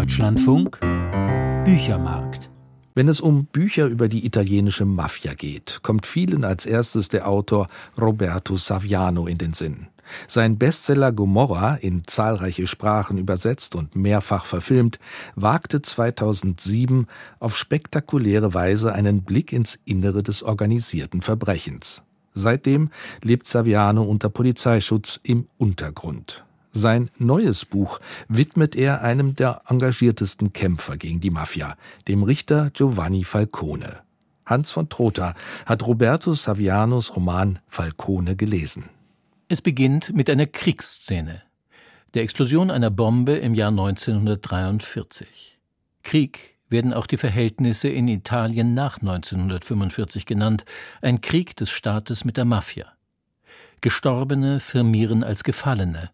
[0.00, 0.80] Deutschlandfunk
[1.66, 2.48] Büchermarkt.
[2.94, 7.66] Wenn es um Bücher über die italienische Mafia geht, kommt vielen als erstes der Autor
[8.00, 9.88] Roberto Saviano in den Sinn.
[10.26, 14.98] Sein Bestseller Gomorra, in zahlreiche Sprachen übersetzt und mehrfach verfilmt,
[15.34, 17.06] wagte 2007
[17.38, 22.04] auf spektakuläre Weise einen Blick ins Innere des organisierten Verbrechens.
[22.32, 22.88] Seitdem
[23.22, 26.42] lebt Saviano unter Polizeischutz im Untergrund.
[26.72, 27.98] Sein neues Buch
[28.28, 34.00] widmet er einem der engagiertesten Kämpfer gegen die Mafia, dem Richter Giovanni Falcone.
[34.46, 35.34] Hans von Trotha
[35.66, 38.84] hat Roberto Savianos Roman Falcone gelesen.
[39.48, 41.42] Es beginnt mit einer Kriegsszene,
[42.14, 45.58] der Explosion einer Bombe im Jahr 1943.
[46.02, 50.64] Krieg werden auch die Verhältnisse in Italien nach 1945 genannt,
[51.02, 52.86] ein Krieg des Staates mit der Mafia.
[53.80, 56.10] Gestorbene firmieren als Gefallene,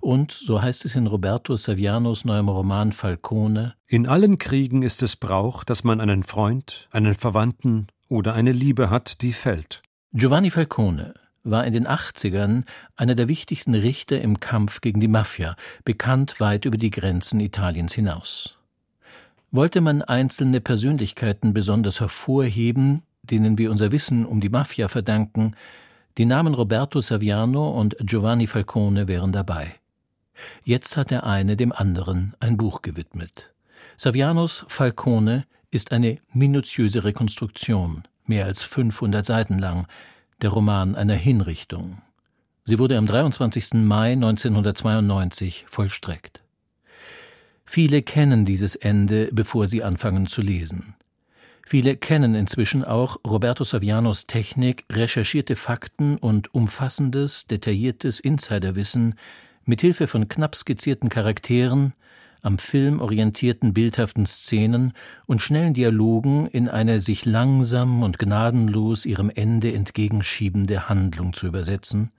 [0.00, 5.16] und, so heißt es in Roberto Savianos neuem Roman Falcone, in allen Kriegen ist es
[5.16, 9.82] Brauch, dass man einen Freund, einen Verwandten oder eine Liebe hat, die fällt.
[10.12, 12.64] Giovanni Falcone war in den 80ern
[12.96, 17.94] einer der wichtigsten Richter im Kampf gegen die Mafia, bekannt weit über die Grenzen Italiens
[17.94, 18.58] hinaus.
[19.52, 25.54] Wollte man einzelne Persönlichkeiten besonders hervorheben, denen wir unser Wissen um die Mafia verdanken,
[26.18, 29.74] die Namen Roberto Saviano und Giovanni Falcone wären dabei.
[30.64, 33.52] Jetzt hat der eine dem anderen ein Buch gewidmet.
[33.96, 39.86] Savianos Falcone ist eine minutiöse Rekonstruktion, mehr als 500 Seiten lang,
[40.40, 42.02] der Roman einer Hinrichtung.
[42.64, 43.74] Sie wurde am 23.
[43.74, 46.42] Mai 1992 vollstreckt.
[47.64, 50.94] Viele kennen dieses Ende, bevor sie anfangen zu lesen.
[51.68, 59.16] Viele kennen inzwischen auch Roberto Savianos Technik, recherchierte Fakten und umfassendes, detailliertes Insiderwissen
[59.64, 61.92] mit Hilfe von knapp skizzierten Charakteren,
[62.40, 64.92] am Film orientierten bildhaften Szenen
[65.26, 72.12] und schnellen Dialogen in eine sich langsam und gnadenlos ihrem Ende entgegenschiebende Handlung zu übersetzen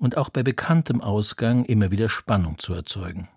[0.00, 3.28] und auch bei bekanntem Ausgang immer wieder Spannung zu erzeugen.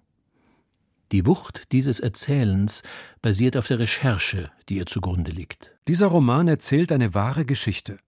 [1.15, 2.83] Die Wucht dieses Erzählens
[3.21, 5.73] basiert auf der Recherche, die ihr zugrunde liegt.
[5.87, 7.99] Dieser Roman erzählt eine wahre Geschichte.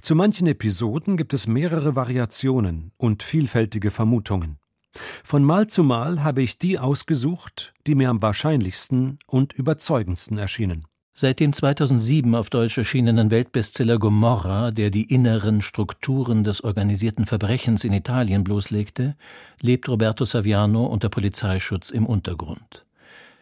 [0.00, 4.58] Zu manchen Episoden gibt es mehrere Variationen und vielfältige Vermutungen.
[5.22, 10.86] Von Mal zu Mal habe ich die ausgesucht, die mir am wahrscheinlichsten und überzeugendsten erschienen.
[11.16, 17.84] Seit dem 2007 auf Deutsch erschienenen Weltbestseller Gomorra, der die inneren Strukturen des organisierten Verbrechens
[17.84, 19.14] in Italien bloßlegte,
[19.60, 22.84] lebt Roberto Saviano unter Polizeischutz im Untergrund.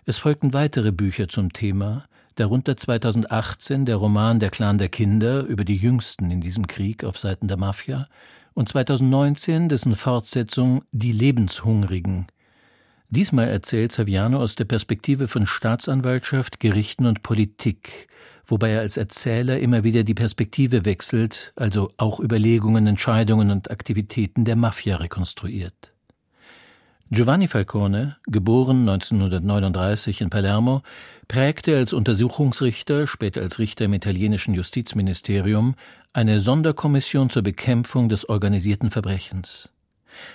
[0.05, 5.65] Es folgten weitere Bücher zum Thema, darunter 2018 der Roman Der Clan der Kinder über
[5.65, 8.07] die Jüngsten in diesem Krieg auf Seiten der Mafia
[8.53, 12.27] und 2019 dessen Fortsetzung Die Lebenshungrigen
[13.15, 18.07] Diesmal erzählt Saviano aus der Perspektive von Staatsanwaltschaft, Gerichten und Politik,
[18.47, 24.47] wobei er als Erzähler immer wieder die Perspektive wechselt, also auch Überlegungen, Entscheidungen und Aktivitäten
[24.47, 25.93] der Mafia rekonstruiert.
[27.11, 30.81] Giovanni Falcone, geboren 1939 in Palermo,
[31.29, 35.75] prägte als Untersuchungsrichter, später als Richter im italienischen Justizministerium,
[36.15, 39.71] eine Sonderkommission zur Bekämpfung des organisierten Verbrechens.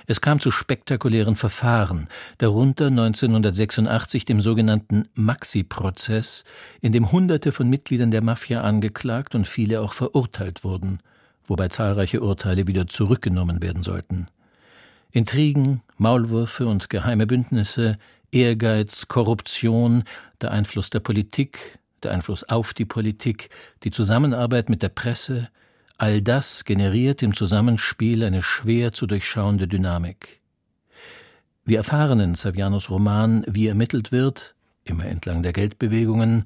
[0.05, 2.07] Es kam zu spektakulären Verfahren,
[2.37, 6.43] darunter 1986 dem sogenannten Maxi-Prozess,
[6.81, 10.99] in dem Hunderte von Mitgliedern der Mafia angeklagt und viele auch verurteilt wurden,
[11.45, 14.27] wobei zahlreiche Urteile wieder zurückgenommen werden sollten.
[15.11, 17.97] Intrigen, Maulwürfe und geheime Bündnisse,
[18.31, 20.03] Ehrgeiz, Korruption,
[20.41, 23.49] der Einfluss der Politik, der Einfluss auf die Politik,
[23.83, 25.49] die Zusammenarbeit mit der Presse,
[25.99, 30.41] All das generiert im Zusammenspiel eine schwer zu durchschauende Dynamik.
[31.65, 36.45] Wir erfahren in Savianos Roman, wie ermittelt wird, immer entlang der Geldbewegungen,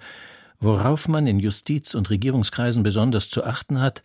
[0.62, 4.04] worauf man in Justiz- und Regierungskreisen besonders zu achten hat,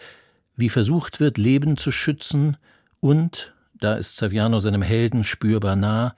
[0.57, 2.57] wie versucht wird, Leben zu schützen
[2.99, 6.17] und, da ist Saviano seinem Helden spürbar nah,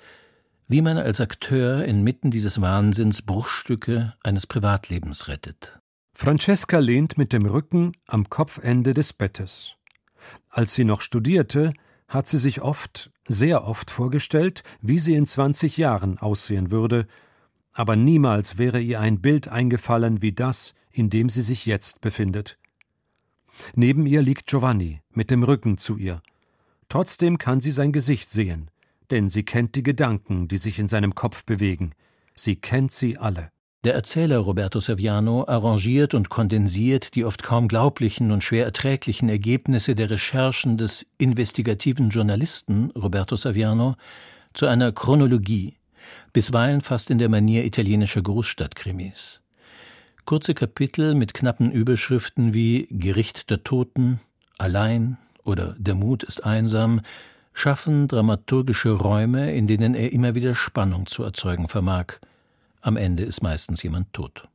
[0.68, 5.80] wie man als Akteur inmitten dieses Wahnsinns Bruchstücke eines Privatlebens rettet.
[6.20, 9.76] Francesca lehnt mit dem Rücken am Kopfende des Bettes.
[10.50, 11.72] Als sie noch studierte,
[12.08, 17.06] hat sie sich oft, sehr oft vorgestellt, wie sie in zwanzig Jahren aussehen würde,
[17.72, 22.58] aber niemals wäre ihr ein Bild eingefallen wie das, in dem sie sich jetzt befindet.
[23.76, 26.20] Neben ihr liegt Giovanni, mit dem Rücken zu ihr.
[26.88, 28.72] Trotzdem kann sie sein Gesicht sehen,
[29.12, 31.92] denn sie kennt die Gedanken, die sich in seinem Kopf bewegen.
[32.34, 33.52] Sie kennt sie alle.
[33.88, 39.94] Der Erzähler Roberto Saviano arrangiert und kondensiert die oft kaum glaublichen und schwer erträglichen Ergebnisse
[39.94, 43.94] der Recherchen des investigativen Journalisten Roberto Saviano
[44.52, 45.78] zu einer Chronologie,
[46.34, 49.40] bisweilen fast in der Manier italienischer Großstadtkrimis.
[50.26, 54.20] Kurze Kapitel mit knappen Überschriften wie Gericht der Toten,
[54.58, 57.00] Allein oder Der Mut ist einsam
[57.54, 62.18] schaffen dramaturgische Räume, in denen er immer wieder Spannung zu erzeugen vermag.
[62.80, 64.48] Am Ende ist meistens jemand tot.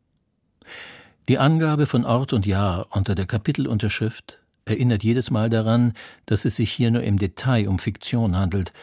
[1.28, 5.94] Die Angabe von Ort und Jahr unter der Kapitelunterschrift erinnert jedes Mal daran,
[6.26, 8.74] dass es sich hier nur im Detail um Fiktion handelt,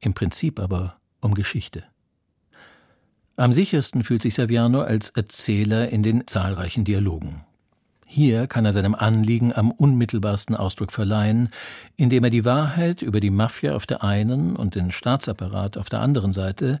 [0.00, 1.84] im Prinzip aber um Geschichte.
[3.36, 7.44] Am sichersten fühlt sich Saviano als Erzähler in den zahlreichen Dialogen.
[8.04, 11.48] Hier kann er seinem Anliegen am unmittelbarsten Ausdruck verleihen,
[11.96, 16.00] indem er die Wahrheit über die Mafia auf der einen und den Staatsapparat auf der
[16.00, 16.80] anderen Seite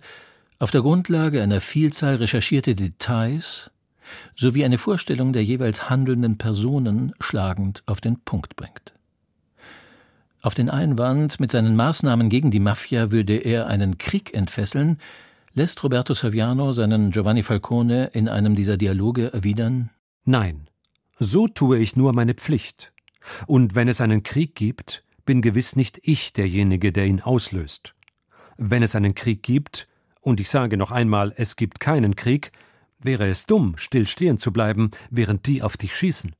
[0.60, 3.70] auf der Grundlage einer Vielzahl recherchierter Details
[4.36, 8.94] sowie eine Vorstellung der jeweils handelnden Personen schlagend auf den Punkt bringt.
[10.42, 14.98] Auf den Einwand, mit seinen Maßnahmen gegen die Mafia würde er einen Krieg entfesseln,
[15.54, 19.90] lässt Roberto Saviano seinen Giovanni Falcone in einem dieser Dialoge erwidern
[20.24, 20.68] Nein,
[21.16, 22.92] so tue ich nur meine Pflicht.
[23.46, 27.94] Und wenn es einen Krieg gibt, bin gewiss nicht ich derjenige, der ihn auslöst.
[28.58, 29.88] Wenn es einen Krieg gibt,
[30.20, 32.52] und ich sage noch einmal, es gibt keinen Krieg,
[33.02, 36.34] wäre es dumm, still stehen zu bleiben, während die auf dich schießen.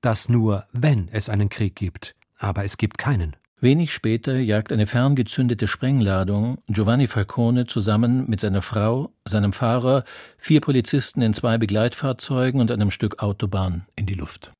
[0.00, 3.36] Das nur, wenn es einen Krieg gibt, aber es gibt keinen.
[3.62, 10.02] Wenig später jagt eine ferngezündete Sprengladung Giovanni Falcone zusammen mit seiner Frau, seinem Fahrer,
[10.36, 14.50] vier Polizisten in zwei Begleitfahrzeugen und einem Stück Autobahn in die Luft.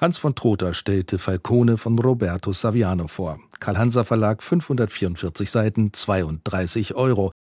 [0.00, 3.40] Hans von Trotha stellte Falcone von Roberto Saviano vor.
[3.58, 7.32] Karl-Hanser Verlag 544 Seiten, 32 Euro.